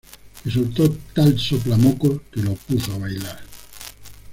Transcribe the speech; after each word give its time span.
Le 0.45 0.51
soltó 0.51 0.89
tal 1.13 1.37
soplamocos 1.37 2.21
que 2.31 2.41
lo 2.41 2.55
puso 2.55 2.91
a 2.93 2.97
bailar 2.97 3.43